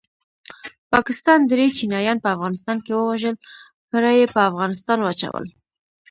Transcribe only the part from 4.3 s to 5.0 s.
په افغانستان